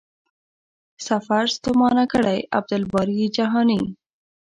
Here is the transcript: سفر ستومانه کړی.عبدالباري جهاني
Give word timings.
سفر 1.07 1.43
ستومانه 1.55 2.03
کړی.عبدالباري 2.13 3.21
جهاني 3.37 3.81